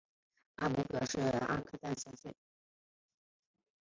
[0.55, 2.35] 阿伯表示阿三在睡觉